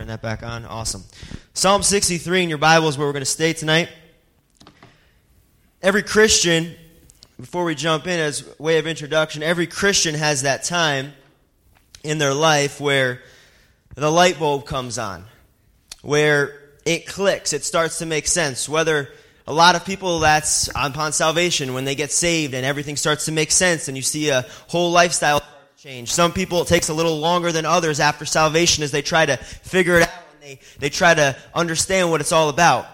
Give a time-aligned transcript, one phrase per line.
[0.00, 0.64] Turn that back on.
[0.64, 1.04] Awesome.
[1.52, 3.90] Psalm 63 in your Bible is where we're going to stay tonight.
[5.82, 6.74] Every Christian,
[7.38, 11.12] before we jump in, as way of introduction, every Christian has that time
[12.02, 13.20] in their life where
[13.94, 15.26] the light bulb comes on,
[16.00, 18.70] where it clicks, it starts to make sense.
[18.70, 19.10] Whether
[19.46, 23.32] a lot of people that's upon salvation when they get saved and everything starts to
[23.32, 25.42] make sense and you see a whole lifestyle
[25.82, 26.12] change.
[26.12, 29.38] Some people it takes a little longer than others after salvation as they try to
[29.38, 32.84] figure it out and they, they try to understand what it's all about.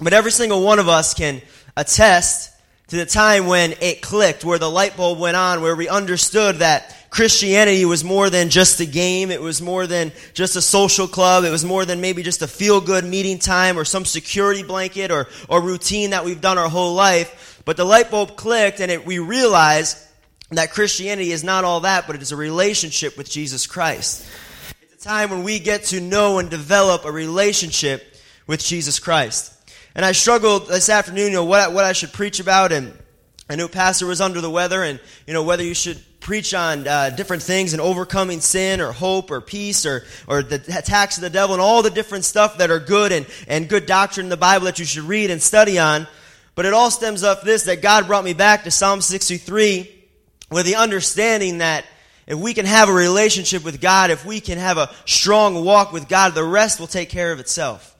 [0.00, 1.42] But every single one of us can
[1.76, 2.50] attest
[2.86, 6.60] to the time when it clicked, where the light bulb went on, where we understood
[6.60, 9.30] that Christianity was more than just a game.
[9.30, 11.44] It was more than just a social club.
[11.44, 15.10] It was more than maybe just a feel good meeting time or some security blanket
[15.10, 17.60] or, or routine that we've done our whole life.
[17.66, 19.98] But the light bulb clicked and it, we realized
[20.50, 24.26] that Christianity is not all that, but it is a relationship with Jesus Christ.
[24.82, 28.16] It's a time when we get to know and develop a relationship
[28.46, 29.52] with Jesus Christ.
[29.94, 32.92] And I struggled this afternoon, you know, what, what I should preach about and
[33.48, 36.88] I knew Pastor was under the weather and, you know, whether you should preach on
[36.88, 41.22] uh, different things and overcoming sin or hope or peace or, or the attacks of
[41.22, 44.30] the devil and all the different stuff that are good and, and good doctrine in
[44.30, 46.06] the Bible that you should read and study on.
[46.54, 49.93] But it all stems up this that God brought me back to Psalm 63
[50.54, 51.84] with the understanding that
[52.28, 55.92] if we can have a relationship with God, if we can have a strong walk
[55.92, 57.96] with God, the rest will take care of itself.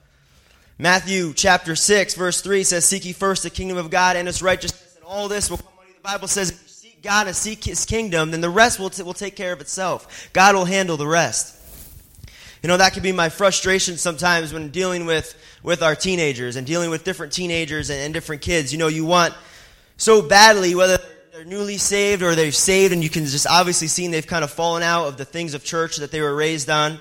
[0.79, 4.41] Matthew chapter 6 verse 3 says, Seek ye first the kingdom of God and its
[4.41, 5.93] righteousness, and all this will come on you.
[5.95, 8.89] The Bible says, If you Seek God and seek His kingdom, then the rest will,
[8.89, 10.29] t- will take care of itself.
[10.31, 11.59] God will handle the rest.
[12.63, 16.65] You know, that can be my frustration sometimes when dealing with, with our teenagers and
[16.65, 18.71] dealing with different teenagers and, and different kids.
[18.71, 19.33] You know, you want
[19.97, 20.99] so badly, whether
[21.35, 24.51] they're newly saved or they're saved, and you can just obviously see they've kind of
[24.51, 26.97] fallen out of the things of church that they were raised on.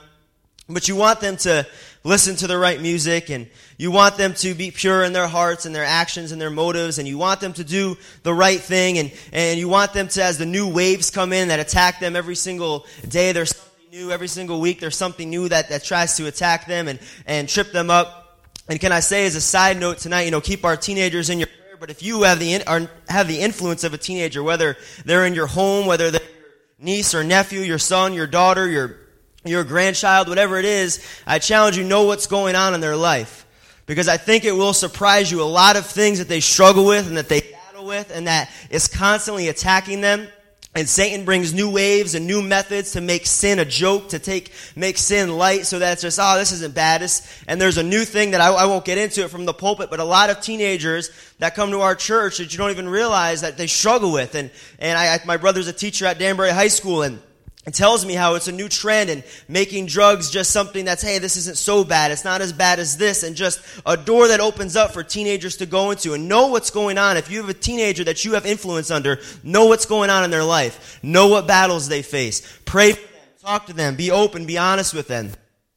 [0.68, 1.64] But you want them to
[2.02, 5.66] listen to the right music and you want them to be pure in their hearts
[5.66, 8.98] and their actions and their motives and you want them to do the right thing
[8.98, 12.16] and, and you want them to, as the new waves come in that attack them
[12.16, 14.80] every single day, there's something new every single week.
[14.80, 18.40] There's something new that, that tries to attack them and, and trip them up.
[18.68, 21.38] And can I say as a side note tonight, you know, keep our teenagers in
[21.38, 21.48] your
[21.84, 25.34] but if you have the, are, have the influence of a teenager, whether they're in
[25.34, 28.96] your home, whether they're your niece or nephew, your son, your daughter, your
[29.44, 33.44] your grandchild, whatever it is, I challenge you know what's going on in their life.
[33.84, 37.06] Because I think it will surprise you a lot of things that they struggle with
[37.06, 40.26] and that they battle with and that is constantly attacking them.
[40.76, 44.52] And Satan brings new waves and new methods to make sin a joke, to take,
[44.74, 47.08] make sin light so that it's just, oh, this isn't bad.
[47.46, 49.88] And there's a new thing that I, I won't get into it from the pulpit,
[49.88, 53.42] but a lot of teenagers that come to our church that you don't even realize
[53.42, 54.34] that they struggle with.
[54.34, 57.20] And, and I, my brother's a teacher at Danbury High School and
[57.66, 61.18] it tells me how it's a new trend and making drugs just something that's, hey,
[61.18, 62.10] this isn't so bad.
[62.10, 63.22] It's not as bad as this.
[63.22, 66.70] And just a door that opens up for teenagers to go into and know what's
[66.70, 67.16] going on.
[67.16, 70.30] If you have a teenager that you have influence under, know what's going on in
[70.30, 71.00] their life.
[71.02, 72.42] Know what battles they face.
[72.66, 73.28] Pray for them.
[73.40, 73.96] Talk to them.
[73.96, 74.44] Be open.
[74.44, 75.30] Be honest with them.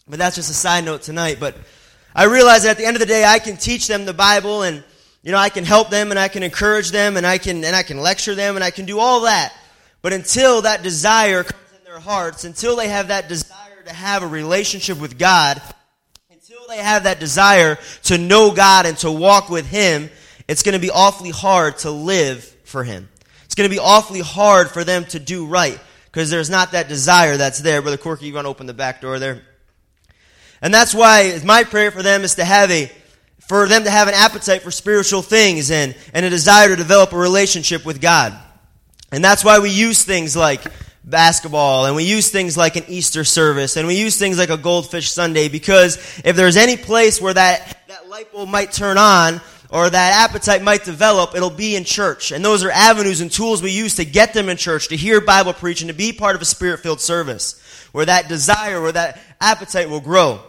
[0.10, 1.38] But that's just a side note tonight.
[1.40, 1.56] But
[2.14, 4.64] I realize that at the end of the day, I can teach them the Bible
[4.64, 4.84] and,
[5.24, 7.76] you know, I can help them and I can encourage them and I can, and
[7.76, 9.54] I can lecture them and I can do all that.
[10.02, 11.46] But until that desire
[11.98, 15.60] their hearts, until they have that desire to have a relationship with God,
[16.30, 20.12] until they have that desire to know God and to walk with Him,
[20.48, 23.10] it's going to be awfully hard to live for Him.
[23.46, 26.88] It's going to be awfully hard for them to do right because there's not that
[26.88, 27.82] desire that's there.
[27.82, 29.42] Brother Corky, you want to open the back door there?
[30.62, 32.92] And that's why my prayer for them is to have a
[33.40, 37.14] for them to have an appetite for spiritual things and, and a desire to develop
[37.14, 38.38] a relationship with God.
[39.10, 40.62] And that's why we use things like
[41.08, 44.58] basketball and we use things like an Easter service and we use things like a
[44.58, 45.96] goldfish Sunday because
[46.26, 50.62] if there's any place where that, that light bulb might turn on or that appetite
[50.62, 52.32] might develop, it'll be in church.
[52.32, 55.22] And those are avenues and tools we use to get them in church, to hear
[55.22, 57.62] Bible preaching, to be part of a spirit filled service
[57.94, 60.42] where that desire, where that appetite will grow.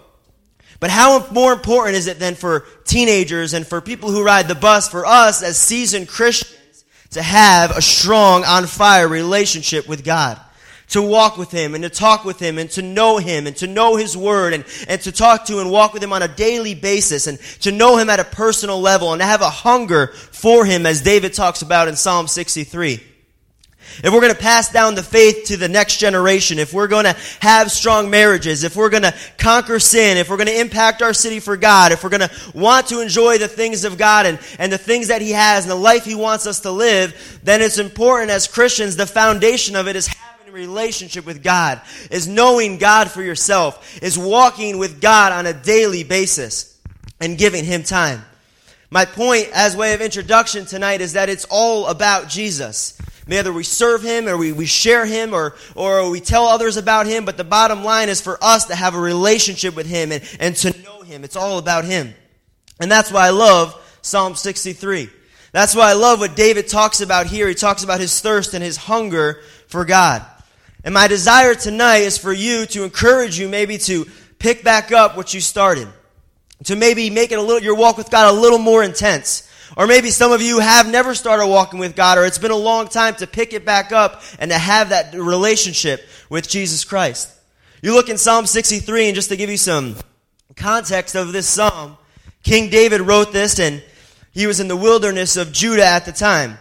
[0.81, 4.55] But how more important is it then for teenagers and for people who ride the
[4.55, 10.41] bus, for us as seasoned Christians, to have a strong, on fire relationship with God?
[10.89, 13.67] To walk with Him and to talk with Him and to know Him and to
[13.67, 16.75] know His Word and, and to talk to and walk with Him on a daily
[16.75, 20.65] basis and to know Him at a personal level and to have a hunger for
[20.65, 23.03] Him as David talks about in Psalm 63.
[24.05, 27.05] If we're going to pass down the faith to the next generation, if we're going
[27.05, 31.03] to have strong marriages, if we're going to conquer sin, if we're going to impact
[31.03, 34.27] our city for God, if we're going to want to enjoy the things of God
[34.27, 37.41] and, and the things that He has and the life He wants us to live,
[37.43, 41.81] then it's important as Christians, the foundation of it is having a relationship with God,
[42.11, 46.81] is knowing God for yourself, is walking with God on a daily basis
[47.21, 48.25] and giving Him time.
[48.91, 52.99] My point, as way of introduction tonight, is that it's all about Jesus.
[53.27, 57.07] Whether we serve Him or we, we share Him or, or we tell others about
[57.07, 60.25] Him, but the bottom line is for us to have a relationship with Him and,
[60.41, 61.25] and to know Him.
[61.25, 62.15] It's all about Him.
[62.81, 65.11] And that's why I love Psalm 63.
[65.53, 67.49] That's why I love what David talks about here.
[67.49, 70.25] He talks about his thirst and his hunger for God.
[70.89, 74.07] And my desire tonight is for you to encourage you maybe to
[74.39, 75.87] pick back up what you started.
[76.65, 79.47] To maybe make it a little, your walk with God a little more intense.
[79.77, 82.57] Or maybe some of you have never started walking with God, or it's been a
[82.57, 87.31] long time to pick it back up and to have that relationship with Jesus Christ.
[87.83, 89.95] You look in Psalm 63, and just to give you some
[90.57, 91.99] context of this psalm,
[92.43, 93.85] King David wrote this, and
[94.33, 96.57] he was in the wilderness of Judah at the time.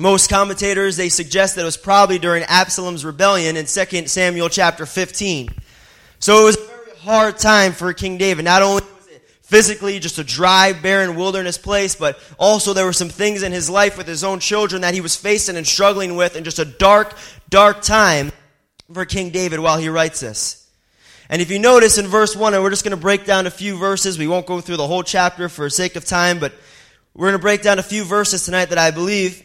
[0.00, 4.86] Most commentators, they suggest that it was probably during Absalom's rebellion in 2 Samuel chapter
[4.86, 5.48] 15.
[6.20, 8.44] So it was a very hard time for King David.
[8.44, 12.92] Not only was it physically just a dry, barren wilderness place, but also there were
[12.92, 16.14] some things in his life with his own children that he was facing and struggling
[16.14, 17.16] with, and just a dark,
[17.50, 18.30] dark time
[18.92, 20.70] for King David while he writes this.
[21.28, 23.50] And if you notice in verse 1, and we're just going to break down a
[23.50, 26.52] few verses, we won't go through the whole chapter for sake of time, but
[27.14, 29.42] we're going to break down a few verses tonight that I believe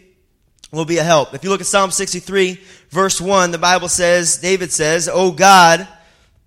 [0.74, 1.36] will be a help.
[1.36, 2.60] If you look at Psalm 63,
[2.90, 5.88] verse 1, the Bible says, David says, O God,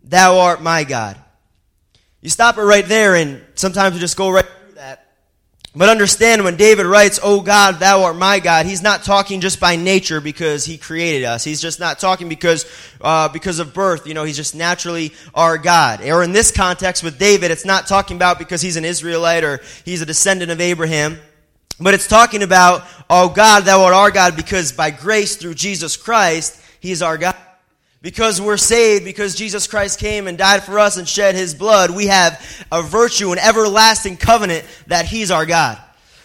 [0.02, 1.16] thou art my God.
[2.20, 5.06] You stop it right there, and sometimes we just go right through that.
[5.76, 9.60] but understand when David writes, Oh God, thou art my God, he's not talking just
[9.60, 11.44] by nature because he created us.
[11.44, 12.66] He's just not talking because,
[13.00, 14.08] uh, because of birth.
[14.08, 16.04] You know, he's just naturally our God.
[16.04, 19.60] Or in this context with David, it's not talking about because he's an Israelite or
[19.84, 21.20] he's a descendant of Abraham.
[21.80, 25.96] But it's talking about, Oh God, thou art our God because by grace through Jesus
[25.96, 27.36] Christ, he is our God.
[28.02, 31.90] Because we're saved, because Jesus Christ came and died for us and shed his blood,
[31.90, 35.78] we have a virtue, an everlasting covenant that he's our God.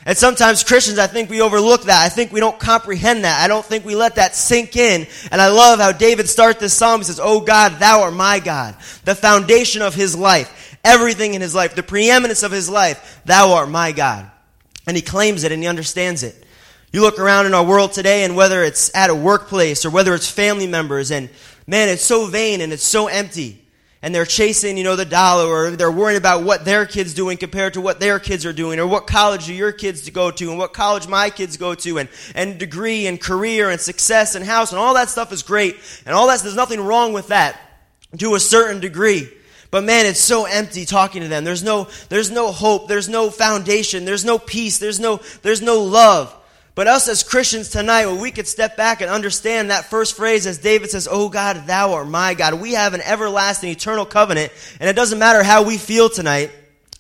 [0.06, 2.04] And sometimes Christians, I think we overlook that.
[2.04, 3.44] I think we don't comprehend that.
[3.44, 5.06] I don't think we let that sink in.
[5.32, 7.02] And I love how David starts this psalm.
[7.02, 8.76] He says, Oh God, thou art my God.
[9.06, 10.80] The foundation of his life.
[10.84, 11.76] Everything in his life.
[11.76, 13.22] The preeminence of his life.
[13.26, 14.31] Thou art my God.
[14.88, 16.36] And he claims it and he understands it.
[16.92, 20.14] You look around in our world today and whether it's at a workplace or whether
[20.14, 21.30] it's family members and
[21.66, 23.60] man, it's so vain and it's so empty.
[24.02, 27.38] And they're chasing, you know, the dollar or they're worrying about what their kids doing
[27.38, 30.32] compared to what their kids are doing or what college do your kids to go
[30.32, 34.34] to and what college my kids go to and, and degree and career and success
[34.34, 35.78] and house and all that stuff is great.
[36.06, 37.60] And all that, there's nothing wrong with that
[38.18, 39.30] to a certain degree.
[39.72, 41.46] But man, it's so empty talking to them.
[41.46, 42.90] There's no, there's no hope.
[42.90, 44.04] There's no foundation.
[44.04, 44.80] There's no peace.
[44.80, 46.36] There's no, there's no love.
[46.76, 50.46] But us as Christians tonight, well, we could step back and understand that first phrase
[50.46, 52.56] as David says, Oh God, thou art my God.
[52.56, 56.52] We have an everlasting, eternal covenant, and it doesn't matter how we feel tonight.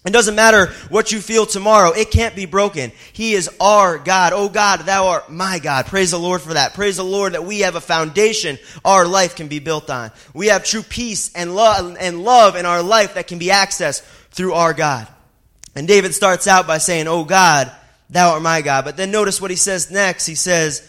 [0.04, 1.92] It doesn't matter what you feel tomorrow.
[1.92, 2.92] It can't be broken.
[3.14, 4.34] He is our God.
[4.34, 5.86] Oh God, thou art my God.
[5.86, 6.74] Praise the Lord for that.
[6.74, 10.12] Praise the Lord that we have a foundation our life can be built on.
[10.34, 14.02] We have true peace and love and love in our life that can be accessed
[14.32, 15.08] through our God.
[15.76, 17.72] And David starts out by saying, Oh God,
[18.12, 18.84] Thou art my God.
[18.84, 20.26] But then notice what he says next.
[20.26, 20.88] He says,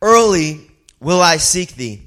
[0.00, 0.70] Early
[1.00, 2.02] will I seek thee.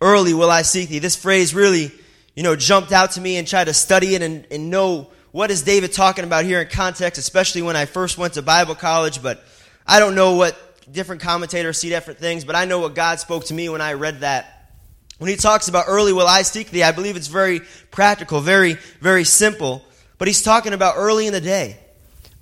[0.00, 0.98] Early will I seek thee.
[0.98, 1.90] This phrase really,
[2.36, 5.50] you know, jumped out to me and tried to study it and, and know what
[5.50, 9.22] is David talking about here in context, especially when I first went to Bible college.
[9.22, 9.44] But
[9.86, 10.56] I don't know what
[10.90, 13.92] different commentators see different things, but I know what God spoke to me when I
[13.94, 14.72] read that.
[15.18, 18.74] When he talks about early will I seek thee, I believe it's very practical, very,
[19.00, 19.84] very simple.
[20.18, 21.78] But he's talking about early in the day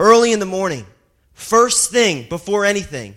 [0.00, 0.86] early in the morning,
[1.34, 3.16] first thing before anything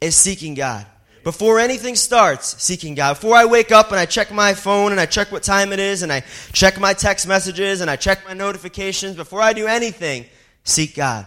[0.00, 0.86] is seeking God.
[1.24, 3.14] Before anything starts, seeking God.
[3.14, 5.78] Before I wake up and I check my phone and I check what time it
[5.78, 9.66] is and I check my text messages and I check my notifications, before I do
[9.68, 10.26] anything,
[10.64, 11.26] seek God.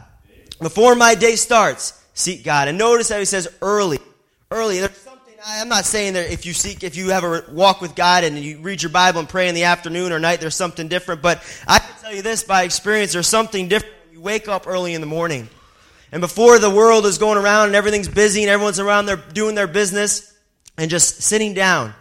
[0.62, 2.68] Before my day starts, seek God.
[2.68, 4.00] And notice how he says early.
[4.52, 4.80] Early.
[4.80, 7.96] There's something, I'm not saying that if you seek, if you have a walk with
[7.96, 10.90] God and you read your Bible and pray in the afternoon or night, there's something
[10.90, 11.22] different.
[11.22, 14.94] But I can tell you this by experience, there's something different You wake up early
[14.94, 15.50] in the morning.
[16.16, 19.54] And before the world is going around and everything's busy and everyone's around there doing
[19.54, 20.34] their business,
[20.78, 21.94] and just sitting down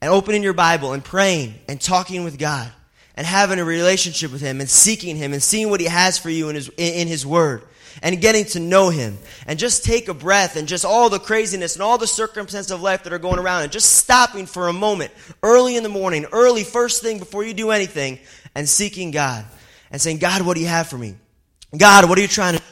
[0.00, 2.70] and opening your Bible and praying and talking with God
[3.16, 6.30] and having a relationship with Him and seeking Him and seeing what He has for
[6.30, 7.64] you in His, in His Word
[8.00, 11.74] and getting to know Him and just take a breath and just all the craziness
[11.74, 14.72] and all the circumstances of life that are going around and just stopping for a
[14.72, 15.10] moment
[15.42, 18.20] early in the morning, early first thing before you do anything
[18.54, 19.44] and seeking God
[19.90, 21.16] and saying, God, what do you have for me?
[21.76, 22.64] God, what are you trying to do?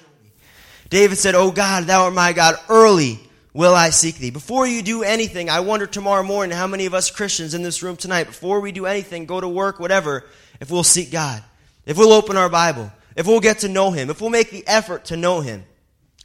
[0.89, 2.57] David said, Oh God, thou art my God.
[2.69, 3.19] Early
[3.53, 4.31] will I seek thee.
[4.31, 7.83] Before you do anything, I wonder tomorrow morning how many of us Christians in this
[7.83, 10.25] room tonight, before we do anything, go to work, whatever,
[10.61, 11.43] if we'll seek God,
[11.87, 14.67] if we'll open our Bible, if we'll get to know Him, if we'll make the
[14.67, 15.65] effort to know Him.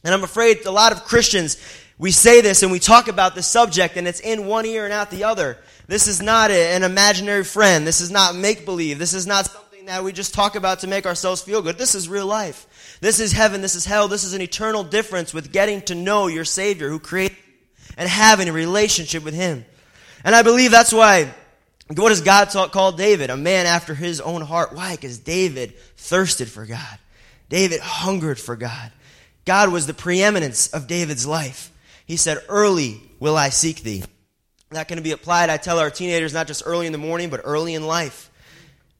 [0.04, 1.58] And I'm afraid a lot of Christians,
[1.98, 4.94] we say this and we talk about this subject and it's in one ear and
[4.94, 5.58] out the other.
[5.88, 7.86] This is not an imaginary friend.
[7.86, 8.98] This is not make believe.
[8.98, 11.78] This is not something that we just talk about to make ourselves feel good.
[11.78, 12.66] This is real life.
[13.02, 13.62] This is heaven.
[13.62, 14.08] This is hell.
[14.08, 17.36] This is an eternal difference with getting to know your Savior who created
[17.98, 19.66] and having a relationship with Him.
[20.24, 21.34] And I believe that's why
[21.98, 23.30] what does God call David?
[23.30, 24.74] A man after his own heart.
[24.74, 24.96] Why?
[24.96, 27.00] Because David thirsted for God.
[27.50, 28.92] David hungered for God.
[29.44, 31.72] God was the preeminence of David's life.
[32.06, 34.04] He said, Early will I seek thee.
[34.70, 37.42] That can be applied, I tell our teenagers, not just early in the morning, but
[37.44, 38.31] early in life.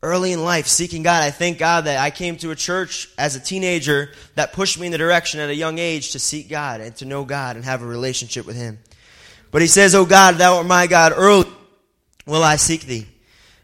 [0.04, 1.24] Early in life, seeking God.
[1.24, 4.88] I thank God that I came to a church as a teenager that pushed me
[4.88, 7.64] in the direction at a young age to seek God and to know God and
[7.66, 8.80] have a relationship with Him.
[9.52, 11.48] But he says, O God, thou art my God, early
[12.26, 13.08] will I seek thee.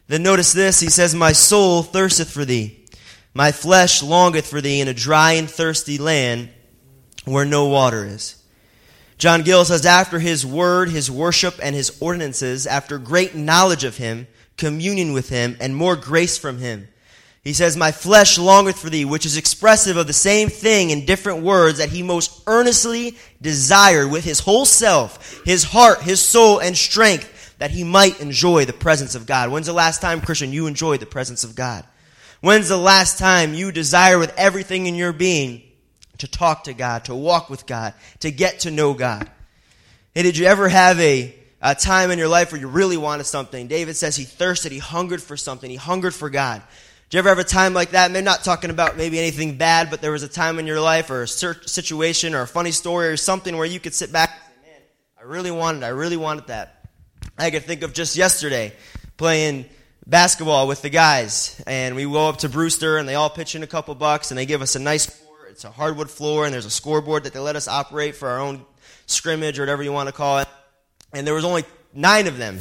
[0.07, 2.85] Then notice this, he says, My soul thirsteth for thee.
[3.33, 6.49] My flesh longeth for thee in a dry and thirsty land
[7.25, 8.41] where no water is.
[9.17, 13.97] John Gill says, after his word, his worship, and his ordinances, after great knowledge of
[13.97, 14.27] him,
[14.57, 16.87] communion with him, and more grace from him,
[17.43, 21.05] he says, My flesh longeth for thee, which is expressive of the same thing in
[21.05, 26.59] different words that he most earnestly desired with his whole self, his heart, his soul,
[26.59, 29.49] and strength, that he might enjoy the presence of God.
[29.49, 31.85] When's the last time, Christian, you enjoyed the presence of God?
[32.41, 35.63] When's the last time you desire with everything in your being
[36.19, 39.29] to talk to God, to walk with God, to get to know God.
[40.13, 43.25] Hey, did you ever have a, a time in your life where you really wanted
[43.25, 43.67] something?
[43.67, 46.61] David says he thirsted, he hungered for something, he hungered for God.
[47.09, 48.11] Did you ever have a time like that?
[48.11, 51.09] Maybe not talking about maybe anything bad, but there was a time in your life
[51.09, 54.65] or a situation or a funny story or something where you could sit back and
[54.65, 54.81] say, man,
[55.17, 56.85] I really wanted, I really wanted that.
[57.37, 58.73] I could think of just yesterday
[59.15, 59.65] playing
[60.05, 63.63] basketball with the guys, and we go up to Brewster, and they all pitch in
[63.63, 65.47] a couple bucks, and they give us a nice floor.
[65.49, 68.39] it's a hardwood floor, and there's a scoreboard that they let us operate for our
[68.39, 68.65] own
[69.05, 70.47] scrimmage or whatever you want to call it.
[71.17, 72.59] And there was only nine of them,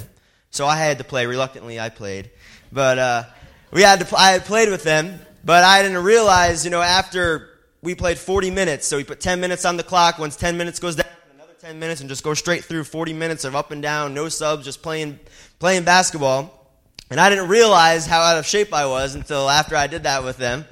[0.51, 1.27] so I had to play.
[1.27, 2.31] Reluctantly, I played,
[2.73, 3.25] but uh,
[3.71, 4.17] we had to.
[4.17, 7.51] I had played with them, but I didn't realize, you know, after
[7.83, 10.19] we played 40 minutes, so we put 10 minutes on the clock.
[10.19, 13.45] Once 10 minutes goes down, another 10 minutes, and just go straight through 40 minutes
[13.45, 15.21] of up and down, no subs, just playing
[15.59, 16.73] playing basketball.
[17.11, 20.25] And I didn't realize how out of shape I was until after I did that
[20.25, 20.65] with them.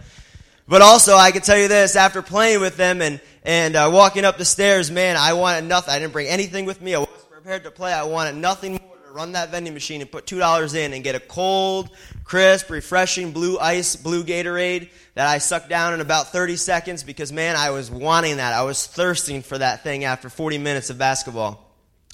[0.67, 4.25] But also, I can tell you this, after playing with them and, and uh, walking
[4.25, 5.93] up the stairs, man, I wanted nothing.
[5.93, 6.95] I didn't bring anything with me.
[6.95, 7.05] I
[7.44, 7.92] prepared to play.
[7.92, 11.14] I wanted nothing more to run that vending machine and put $2 in and get
[11.14, 11.90] a cold,
[12.24, 17.32] crisp, refreshing blue ice, blue Gatorade that I sucked down in about 30 seconds because,
[17.32, 18.54] man, I was wanting that.
[18.54, 21.70] I was thirsting for that thing after 40 minutes of basketball.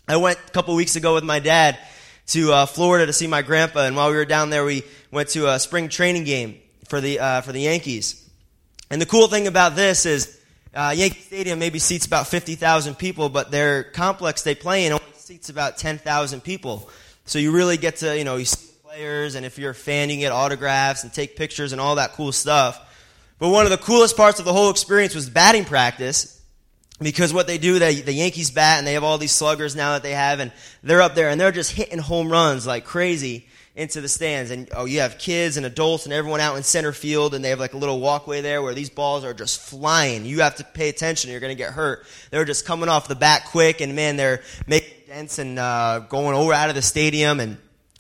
[0.09, 1.79] I went a couple weeks ago with my dad
[2.29, 4.83] to uh, Florida to see my grandpa, and while we were down there, we
[5.13, 6.59] went to a spring training game
[6.89, 8.29] for the, uh, for the Yankees.
[8.91, 10.41] And the cool thing about this is
[10.75, 15.05] uh, Yankee Stadium maybe seats about 50,000 people, but their complex they play in only
[15.31, 16.91] seats about 10,000 people.
[17.25, 20.11] So you really get to, you know, you see players, and if you're a fan,
[20.11, 22.81] you get autographs and take pictures and all that cool stuff.
[23.39, 26.43] But one of the coolest parts of the whole experience was batting practice
[27.01, 29.93] because what they do, they, the Yankees bat, and they have all these sluggers now
[29.93, 30.51] that they have, and
[30.83, 33.47] they're up there, and they're just hitting home runs like crazy
[33.77, 34.51] into the stands.
[34.51, 37.51] And oh, you have kids and adults and everyone out in center field, and they
[37.51, 40.25] have like a little walkway there where these balls are just flying.
[40.25, 42.05] You have to pay attention, you're going to get hurt.
[42.31, 46.37] They're just coming off the bat quick, and man, they're making dents and uh, going
[46.37, 47.57] over out of the stadium and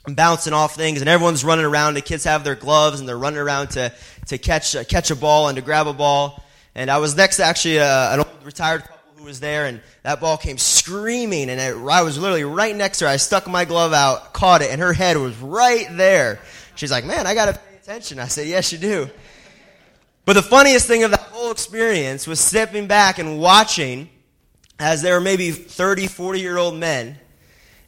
[0.06, 1.94] bouncing off things, and everyone's running around.
[1.94, 3.92] The kids have their gloves, and they're running around to
[4.28, 6.40] to catch uh, catch a ball and to grab a ball.
[6.72, 9.80] And I was next to actually uh, an old retired couple who was there, and
[10.04, 13.10] that ball came screaming, and it, I was literally right next to her.
[13.10, 16.38] I stuck my glove out, caught it, and her head was right there.
[16.76, 19.10] She's like, "Man, I got to pay attention." I said, "Yes, you do."
[20.26, 24.08] But the funniest thing of that whole experience was stepping back and watching
[24.80, 27.18] as there were maybe 30, 40 year old men.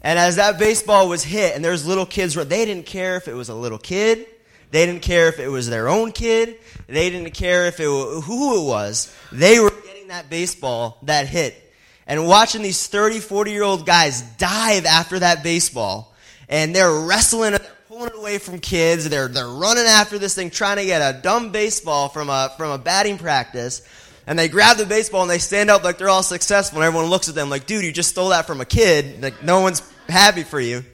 [0.02, 3.34] And as that baseball was hit, and there's little kids, they didn't care if it
[3.34, 4.26] was a little kid.
[4.70, 6.56] They didn't care if it was their own kid.
[6.86, 9.14] They didn't care if it who it was.
[9.30, 11.72] They were getting that baseball, that hit,
[12.06, 16.14] and watching these 30, 40 year old guys dive after that baseball,
[16.48, 20.50] and they're wrestling, they're pulling it away from kids, they're, they're running after this thing,
[20.50, 23.82] trying to get a dumb baseball from a, from a batting practice,
[24.26, 27.10] and they grab the baseball and they stand up like they're all successful, and everyone
[27.10, 29.22] looks at them like, dude, you just stole that from a kid.
[29.22, 30.84] Like, no one's happy for you.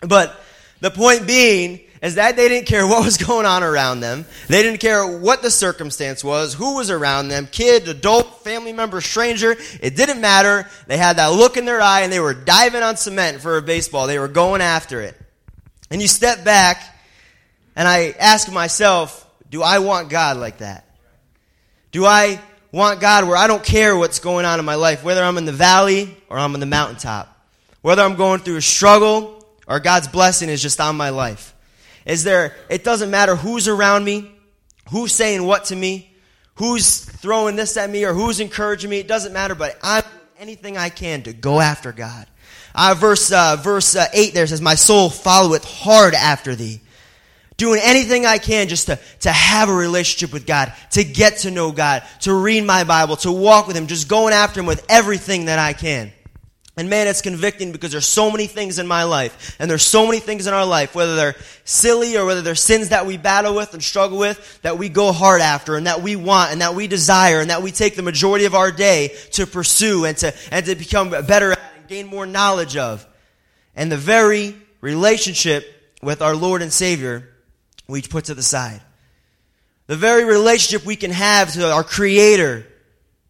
[0.00, 0.38] But
[0.80, 4.24] the point being is that they didn't care what was going on around them.
[4.48, 9.00] They didn't care what the circumstance was, who was around them, kid, adult, family member,
[9.00, 9.56] stranger.
[9.82, 10.68] It didn't matter.
[10.86, 13.62] They had that look in their eye and they were diving on cement for a
[13.62, 14.06] baseball.
[14.06, 15.20] They were going after it.
[15.90, 16.82] And you step back
[17.76, 20.86] and I ask myself, do I want God like that?
[21.92, 22.40] Do I
[22.72, 25.44] want God where I don't care what's going on in my life, whether I'm in
[25.44, 27.36] the valley or I'm in the mountaintop?
[27.82, 31.54] Whether I'm going through a struggle or God's blessing is just on my life.
[32.06, 34.30] Is there, it doesn't matter who's around me,
[34.90, 36.10] who's saying what to me,
[36.54, 38.98] who's throwing this at me or who's encouraging me.
[38.98, 40.04] It doesn't matter, but I'm
[40.38, 42.26] anything I can to go after God.
[42.74, 46.80] Uh, verse, uh, verse uh, 8 there says, My soul followeth hard after thee
[47.60, 51.50] doing anything I can just to, to have a relationship with God, to get to
[51.50, 54.84] know God, to read my Bible, to walk with Him, just going after Him with
[54.88, 56.10] everything that I can.
[56.78, 60.06] And man, it's convicting because there's so many things in my life, and there's so
[60.06, 63.54] many things in our life, whether they're silly or whether they're sins that we battle
[63.54, 66.74] with and struggle with, that we go hard after, and that we want, and that
[66.74, 70.34] we desire, and that we take the majority of our day to pursue and to,
[70.50, 73.06] and to become better at and gain more knowledge of.
[73.76, 77.29] And the very relationship with our Lord and Savior
[77.90, 78.80] we put to the side.
[79.86, 82.66] The very relationship we can have to our Creator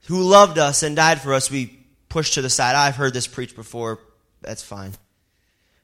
[0.07, 2.75] who loved us and died for us, we push to the side.
[2.75, 4.01] I've heard this preached before.
[4.43, 4.93] That's fine.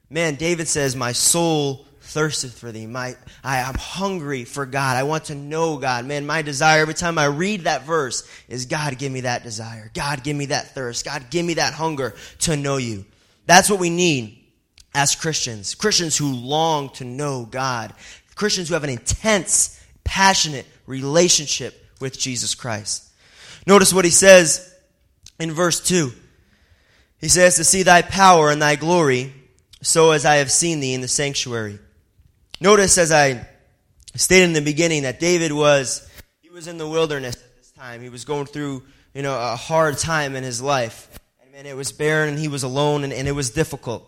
[0.09, 2.87] Man, David says, My soul thirsteth for thee.
[2.87, 4.95] My, I, am hungry for God.
[4.97, 6.05] I want to know God.
[6.05, 9.91] Man, my desire every time I read that verse is God, give me that desire.
[9.93, 11.05] God, give me that thirst.
[11.05, 13.05] God, give me that hunger to know you.
[13.45, 14.43] That's what we need
[14.93, 15.75] as Christians.
[15.75, 17.93] Christians who long to know God.
[18.37, 23.03] Christians who have an intense, passionate relationship with Jesus Christ.
[23.65, 24.73] Notice what he says
[25.39, 26.13] in verse 2.
[27.19, 29.33] He says, To see thy power and thy glory,
[29.81, 31.79] so as I have seen thee in the sanctuary.
[32.61, 33.47] Notice, as I
[34.15, 36.07] stated in the beginning, that David was,
[36.41, 38.01] he was in the wilderness at this time.
[38.01, 41.09] He was going through, you know, a hard time in his life.
[41.55, 44.07] And it was barren and he was alone and, and it was difficult.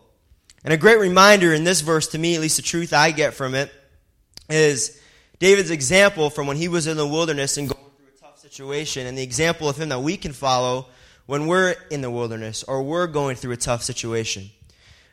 [0.64, 3.34] And a great reminder in this verse to me, at least the truth I get
[3.34, 3.72] from it,
[4.50, 5.00] is
[5.40, 9.08] David's example from when he was in the wilderness and going through a tough situation,
[9.08, 10.88] and the example of him that we can follow
[11.26, 14.50] when we're in the wilderness or we're going through a tough situation.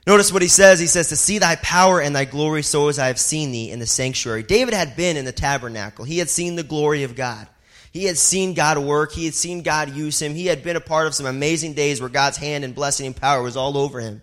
[0.06, 0.78] Notice what he says.
[0.78, 3.70] He says, To see thy power and thy glory, so as I have seen thee
[3.70, 4.42] in the sanctuary.
[4.42, 7.48] David had been in the tabernacle, he had seen the glory of God.
[7.92, 9.12] He had seen God work.
[9.12, 10.34] He had seen God use him.
[10.34, 13.16] He had been a part of some amazing days where God's hand and blessing and
[13.16, 14.20] power was all over him.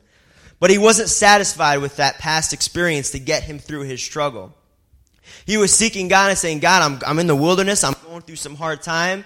[0.60, 4.54] But he wasn't satisfied with that past experience to get him through his struggle.
[5.46, 7.84] He was seeking God and saying, God, I'm, I'm in the wilderness.
[7.84, 9.26] I'm going through some hard time.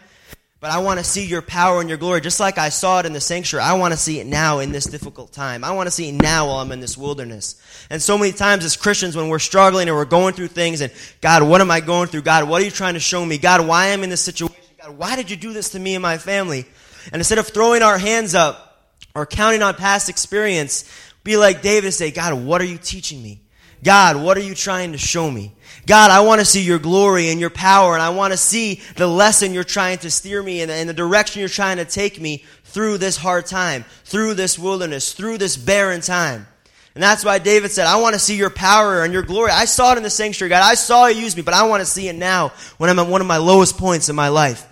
[0.60, 3.06] But I want to see your power and your glory just like I saw it
[3.06, 3.64] in the sanctuary.
[3.64, 5.64] I want to see it now in this difficult time.
[5.64, 7.62] I want to see it now while I'm in this wilderness.
[7.92, 10.92] And so many times as Christians, when we're struggling and we're going through things and
[11.22, 12.24] God, what am I going through?
[12.24, 13.38] God, what are you trying to show me?
[13.38, 14.56] God, why am I in this situation?
[14.82, 16.66] God, why did you do this to me and my family?
[17.12, 20.92] And instead of throwing our hands up or counting on past experience,
[21.24, 23.42] be like David and say, God, what are you teaching me?
[23.84, 25.54] God, what are you trying to show me?
[25.88, 28.82] God, I want to see your glory and your power, and I want to see
[28.98, 32.20] the lesson you're trying to steer me in, and the direction you're trying to take
[32.20, 36.46] me through this hard time, through this wilderness, through this barren time.
[36.94, 39.52] And that's why David said, I want to see your power and your glory.
[39.52, 40.64] I saw it in the sanctuary, God.
[40.64, 43.08] I saw you use me, but I want to see it now when I'm at
[43.08, 44.68] one of my lowest points in my life.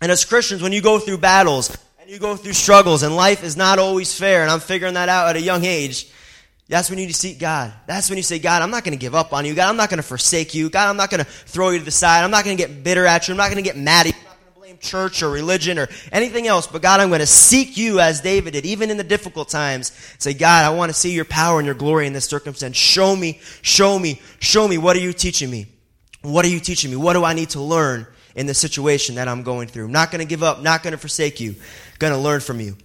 [0.00, 3.44] And as Christians, when you go through battles and you go through struggles and life
[3.44, 6.10] is not always fair, and I'm figuring that out at a young age,
[6.68, 7.72] that's when you need to seek God.
[7.86, 9.54] That's when you say, God, I'm not going to give up on you.
[9.54, 10.68] God, I'm not going to forsake you.
[10.68, 12.24] God, I'm not going to throw you to the side.
[12.24, 13.32] I'm not going to get bitter at you.
[13.32, 14.18] I'm not going to get mad at you.
[14.18, 16.66] I'm not going to blame church or religion or anything else.
[16.66, 19.92] But God, I'm going to seek you as David did, even in the difficult times.
[20.18, 22.76] Say, God, I want to see your power and your glory in this circumstance.
[22.76, 24.76] Show me, show me, show me.
[24.76, 25.68] What are you teaching me?
[26.20, 26.98] What are you teaching me?
[26.98, 29.86] What do I need to learn in the situation that I'm going through?
[29.86, 31.54] I'm not going to give up, not going to forsake you.
[31.98, 32.76] Going to learn from you.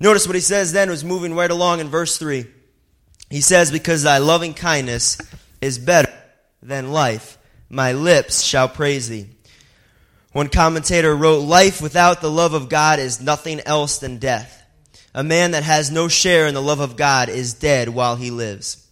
[0.00, 2.46] Notice what he says then was moving right along in verse 3.
[3.30, 5.18] He says, Because thy loving kindness
[5.60, 6.12] is better
[6.62, 7.38] than life,
[7.68, 9.28] my lips shall praise thee.
[10.32, 14.54] One commentator wrote, Life without the love of God is nothing else than death.
[15.14, 18.30] A man that has no share in the love of God is dead while he
[18.30, 18.86] lives.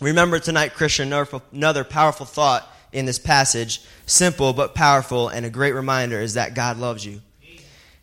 [0.00, 1.12] Remember tonight, Christian,
[1.52, 6.54] another powerful thought in this passage, simple but powerful, and a great reminder is that
[6.54, 7.20] God loves you.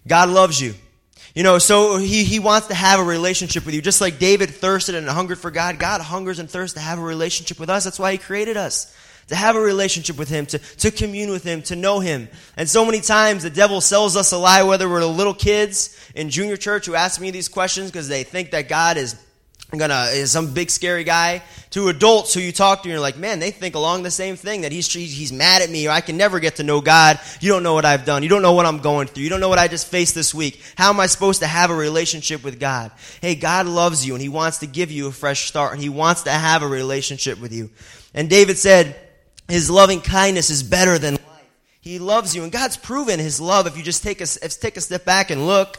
[0.07, 0.73] God loves you.
[1.33, 3.81] You know, so he, he wants to have a relationship with you.
[3.81, 7.03] Just like David thirsted and hungered for God, God hungers and thirsts to have a
[7.03, 7.85] relationship with us.
[7.85, 8.93] That's why he created us.
[9.27, 12.27] To have a relationship with him, to, to commune with him, to know him.
[12.57, 16.29] And so many times the devil sells us a lie, whether we're little kids in
[16.29, 19.15] junior church who ask me these questions because they think that God is
[19.79, 23.17] gonna is some big scary guy to adults who you talk to and you're like
[23.17, 26.01] man they think along the same thing that he's he's mad at me or i
[26.01, 27.19] can never get to know god.
[27.39, 28.21] You don't know what i've done.
[28.23, 29.23] You don't know what i'm going through.
[29.23, 30.61] You don't know what i just faced this week.
[30.75, 32.91] How am i supposed to have a relationship with god?
[33.21, 35.73] Hey god loves you and he wants to give you a fresh start.
[35.73, 37.69] And he wants to have a relationship with you.
[38.13, 38.95] And david said
[39.47, 41.49] his loving kindness is better than life.
[41.79, 42.43] He loves you.
[42.43, 45.47] And god's proven his love if you just take a, take a step back and
[45.47, 45.77] look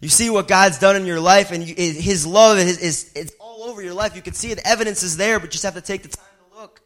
[0.00, 3.34] you see what God's done in your life, and you, His love is, is, is
[3.40, 4.14] all over your life.
[4.14, 6.24] You can see the evidence is there, but you just have to take the time
[6.52, 6.80] to look.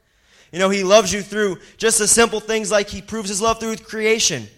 [0.51, 3.61] You know, He loves you through just the simple things like He proves His love
[3.61, 4.49] through creation.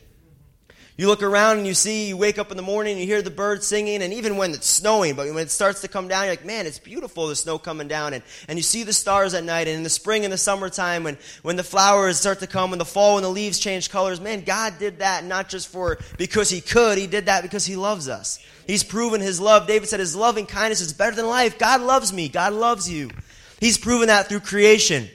[0.96, 3.28] You look around and you see, you wake up in the morning, you hear the
[3.28, 6.32] birds singing, and even when it's snowing, but when it starts to come down, you're
[6.32, 8.14] like, man, it's beautiful, the snow coming down.
[8.14, 11.02] And, and you see the stars at night, and in the spring and the summertime,
[11.02, 14.20] when, when the flowers start to come, when the fall, when the leaves change colors,
[14.20, 17.74] man, God did that not just for because He could, He did that because He
[17.74, 18.38] loves us.
[18.64, 19.66] He's proven His love.
[19.66, 21.58] David said, His loving kindness is better than life.
[21.58, 22.28] God loves me.
[22.28, 23.10] God loves you.
[23.58, 25.08] He's proven that through creation.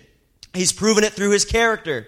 [0.53, 2.05] He's proven it through His character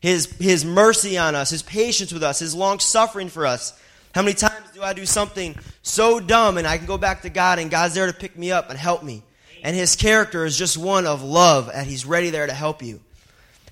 [0.00, 3.78] his, his mercy on us, his patience with us, his long suffering for us.
[4.14, 7.30] How many times do I do something so dumb and I can go back to
[7.30, 9.22] God and God's there to pick me up and help me?
[9.62, 13.00] And his character is just one of love and he's ready there to help you.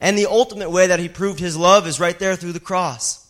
[0.01, 3.27] And the ultimate way that he proved his love is right there through the cross.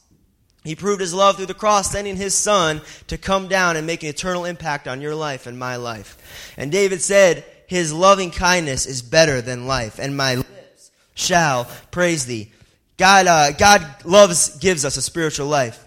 [0.65, 4.03] He proved his love through the cross, sending his son to come down and make
[4.03, 6.53] an eternal impact on your life and my life.
[6.59, 12.27] And David said, His loving kindness is better than life, and my lips shall praise
[12.27, 12.53] thee.
[12.99, 15.87] God, uh, God loves, gives us a spiritual life.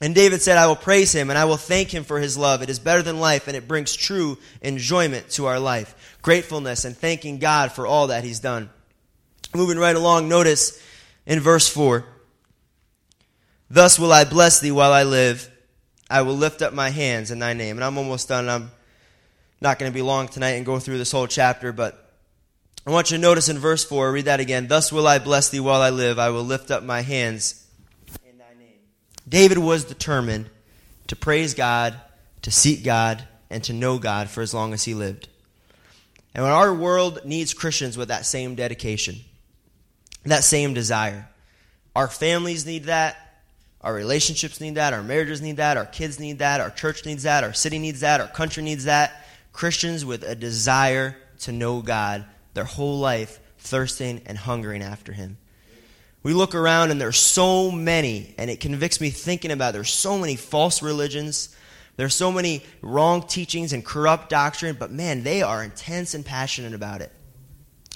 [0.00, 2.62] And David said, I will praise him and I will thank him for his love.
[2.62, 6.18] It is better than life and it brings true enjoyment to our life.
[6.20, 8.68] Gratefulness and thanking God for all that he's done.
[9.54, 10.80] Moving right along, notice
[11.24, 12.04] in verse 4
[13.70, 15.50] Thus will I bless thee while I live.
[16.08, 17.76] I will lift up my hands in thy name.
[17.78, 18.48] And I'm almost done.
[18.48, 18.70] I'm
[19.60, 22.05] not going to be long tonight and go through this whole chapter, but
[22.86, 24.68] I want you to notice in verse 4, read that again.
[24.68, 26.20] Thus will I bless thee while I live.
[26.20, 27.66] I will lift up my hands
[28.24, 28.78] in thy name.
[29.28, 30.48] David was determined
[31.08, 31.96] to praise God,
[32.42, 35.28] to seek God, and to know God for as long as he lived.
[36.32, 39.16] And when our world needs Christians with that same dedication,
[40.24, 41.28] that same desire,
[41.96, 43.16] our families need that,
[43.80, 47.24] our relationships need that, our marriages need that, our kids need that, our church needs
[47.24, 49.26] that, our city needs that, our country needs that.
[49.52, 52.24] Christians with a desire to know God
[52.56, 55.38] their whole life thirsting and hungering after him.
[56.24, 59.72] We look around and there's so many, and it convicts me thinking about it.
[59.74, 61.54] there's so many false religions.
[61.96, 66.74] There's so many wrong teachings and corrupt doctrine, but man, they are intense and passionate
[66.74, 67.12] about it.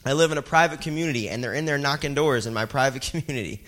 [0.05, 3.03] I live in a private community, and they're in there knocking doors in my private
[3.11, 3.65] community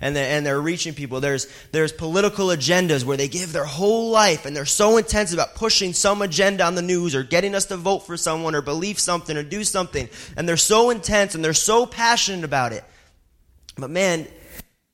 [0.00, 1.20] and they're, and they're reaching people.
[1.20, 5.54] There's, there's political agendas where they give their whole life and they're so intense about
[5.54, 8.98] pushing some agenda on the news or getting us to vote for someone or believe
[8.98, 10.08] something or do something.
[10.36, 12.84] And they're so intense and they're so passionate about it.
[13.76, 14.26] But man,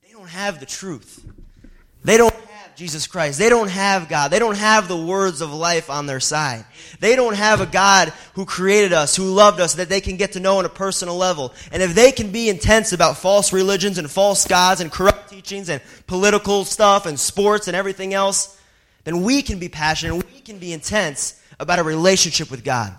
[0.03, 1.25] they don't have the truth.
[2.05, 2.35] They don't
[2.77, 3.39] Jesus Christ.
[3.39, 4.31] They don't have God.
[4.31, 6.65] They don't have the words of life on their side.
[7.01, 10.33] They don't have a God who created us, who loved us, that they can get
[10.33, 11.53] to know on a personal level.
[11.71, 15.69] And if they can be intense about false religions and false gods and corrupt teachings
[15.69, 18.59] and political stuff and sports and everything else,
[19.05, 22.95] then we can be passionate and we can be intense about a relationship with God,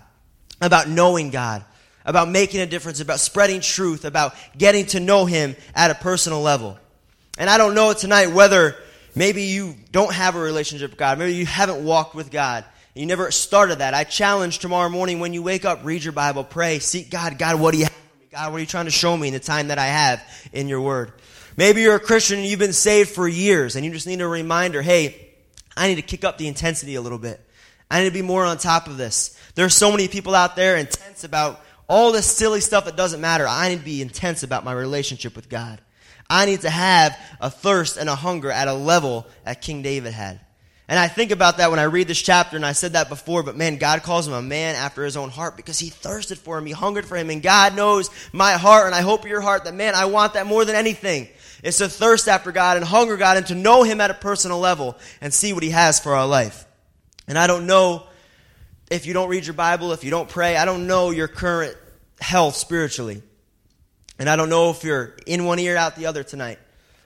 [0.60, 1.64] about knowing God,
[2.04, 6.42] about making a difference, about spreading truth, about getting to know Him at a personal
[6.42, 6.78] level.
[7.38, 8.76] And I don't know tonight whether
[9.14, 11.18] Maybe you don't have a relationship with God.
[11.18, 12.64] Maybe you haven't walked with God.
[12.94, 13.94] You never started that.
[13.94, 17.38] I challenge tomorrow morning when you wake up, read your Bible, pray, seek God.
[17.38, 18.26] God, what do you have for me?
[18.30, 20.22] God, what are you trying to show me in the time that I have
[20.52, 21.12] in your word?
[21.56, 24.28] Maybe you're a Christian and you've been saved for years and you just need a
[24.28, 25.32] reminder, hey,
[25.76, 27.40] I need to kick up the intensity a little bit.
[27.90, 29.38] I need to be more on top of this.
[29.54, 33.46] There's so many people out there intense about all this silly stuff that doesn't matter.
[33.46, 35.80] I need to be intense about my relationship with God.
[36.34, 40.12] I need to have a thirst and a hunger at a level that King David
[40.12, 40.40] had.
[40.88, 43.42] And I think about that when I read this chapter, and I said that before,
[43.44, 46.58] but man, God calls him a man after his own heart because he thirsted for
[46.58, 46.66] him.
[46.66, 49.74] He hungered for him, and God knows my heart, and I hope your heart that,
[49.74, 51.28] man, I want that more than anything.
[51.62, 54.58] It's to thirst after God and hunger God and to know him at a personal
[54.58, 56.66] level and see what he has for our life.
[57.28, 58.06] And I don't know
[58.90, 61.76] if you don't read your Bible, if you don't pray, I don't know your current
[62.20, 63.22] health spiritually.
[64.18, 66.58] And I don't know if you're in one ear, out the other tonight.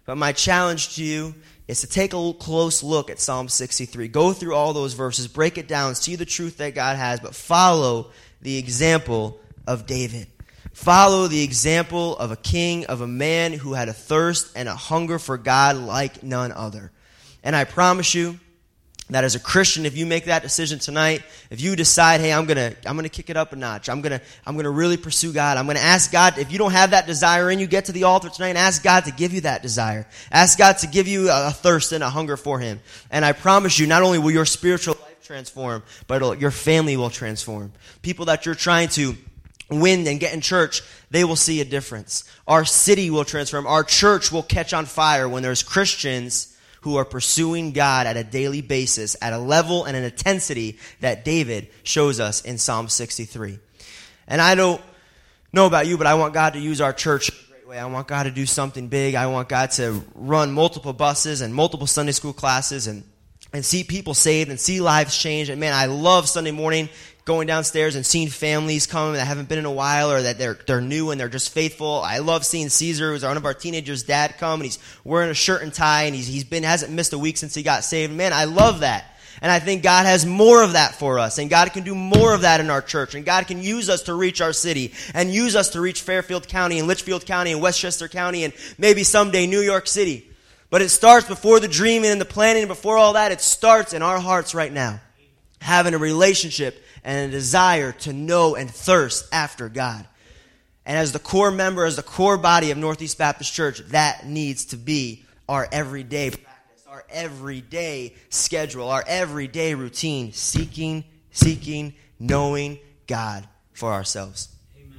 [0.04, 1.34] But my challenge to you
[1.66, 4.08] is to take a close look at Psalm 63.
[4.08, 7.34] Go through all those verses, break it down, see the truth that God has, but
[7.34, 10.26] follow the example of David.
[10.72, 14.74] Follow the example of a king, of a man who had a thirst and a
[14.74, 16.92] hunger for God like none other.
[17.42, 18.38] And I promise you,
[19.10, 22.46] that as a Christian, if you make that decision tonight, if you decide, hey, I'm
[22.46, 25.56] gonna, I'm gonna kick it up a notch, I'm gonna, I'm gonna really pursue God,
[25.56, 28.04] I'm gonna ask God, if you don't have that desire in you, get to the
[28.04, 30.06] altar tonight and ask God to give you that desire.
[30.30, 32.80] Ask God to give you a, thirst and a hunger for Him.
[33.10, 37.10] And I promise you, not only will your spiritual life transform, but your family will
[37.10, 37.72] transform.
[38.02, 39.16] People that you're trying to
[39.70, 42.24] win and get in church, they will see a difference.
[42.46, 43.66] Our city will transform.
[43.66, 46.54] Our church will catch on fire when there's Christians
[46.88, 51.24] who are pursuing God at a daily basis at a level and an intensity that
[51.24, 53.58] David shows us in Psalm 63.
[54.26, 54.80] And I don't
[55.52, 57.78] know about you, but I want God to use our church in a great way.
[57.78, 59.14] I want God to do something big.
[59.14, 63.04] I want God to run multiple buses and multiple Sunday school classes and
[63.52, 65.50] and see people saved and see lives changed.
[65.50, 66.90] And man, I love Sunday morning
[67.28, 70.58] going downstairs and seeing families come that haven't been in a while or that they're,
[70.66, 72.00] they're new and they're just faithful.
[72.02, 75.34] I love seeing Caesar, who's one of our teenagers' dad, come and he's wearing a
[75.34, 78.14] shirt and tie and he's, he's been, hasn't missed a week since he got saved.
[78.14, 79.14] Man, I love that.
[79.42, 81.36] And I think God has more of that for us.
[81.36, 83.14] And God can do more of that in our church.
[83.14, 86.48] And God can use us to reach our city and use us to reach Fairfield
[86.48, 90.26] County and Litchfield County and Westchester County and maybe someday New York City.
[90.70, 94.00] But it starts before the dreaming and the planning, before all that, it starts in
[94.00, 95.00] our hearts right now.
[95.60, 100.06] Having a relationship and a desire to know and thirst after God.
[100.84, 104.66] And as the core member, as the core body of Northeast Baptist Church, that needs
[104.66, 113.46] to be our everyday practice, our everyday schedule, our everyday routine, seeking, seeking, knowing God
[113.72, 114.48] for ourselves.
[114.76, 114.98] Amen.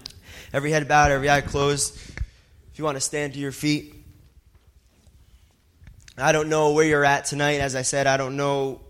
[0.54, 1.96] Every head bowed, every eye closed.
[2.72, 3.96] If you want to stand to your feet.
[6.18, 7.62] I don't know where you're at tonight.
[7.62, 8.82] As I said, I don't know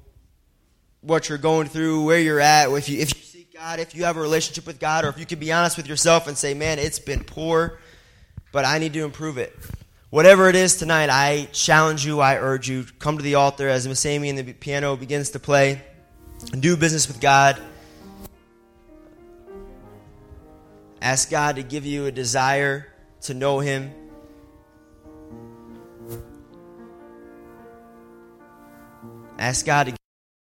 [1.02, 4.04] what you're going through, where you're at, if you, if you seek God, if you
[4.04, 6.54] have a relationship with God, or if you can be honest with yourself and say,
[6.54, 7.80] man, it's been poor,
[8.52, 9.56] but I need to improve it.
[10.10, 13.88] Whatever it is tonight, I challenge you, I urge you, come to the altar as
[13.88, 15.82] Miss Amy and the piano begins to play,
[16.60, 17.62] do business with God.
[21.02, 22.88] Ask God to give you a desire
[23.22, 23.94] to know Him.
[29.38, 29.94] Ask God to